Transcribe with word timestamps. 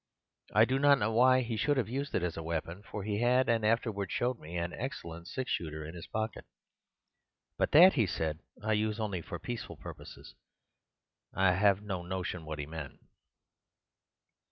I 0.51 0.65
do 0.65 0.79
not 0.79 0.97
know 0.97 1.11
why 1.13 1.41
he 1.41 1.55
should 1.55 1.77
have 1.77 1.87
used 1.87 2.15
it 2.15 2.23
as 2.23 2.35
a 2.35 2.41
weapon, 2.41 2.81
for 2.81 3.03
he 3.03 3.19
had, 3.21 3.47
and 3.47 3.63
afterwards 3.63 4.11
showed 4.11 4.39
me, 4.39 4.57
an 4.57 4.73
excellent 4.73 5.27
six 5.27 5.51
shooter 5.51 5.85
in 5.85 5.93
his 5.93 6.07
pocket. 6.07 6.45
'But 7.55 7.71
THAT,' 7.71 7.93
he 7.93 8.07
said, 8.07 8.39
'I 8.63 8.73
use 8.73 8.99
only 8.99 9.21
for 9.21 9.37
peaceful 9.37 9.77
purposes.' 9.77 10.33
I 11.35 11.51
have 11.51 11.83
no 11.83 12.01
notion 12.01 12.45
what 12.45 12.57
he 12.57 12.65
meant. 12.65 12.99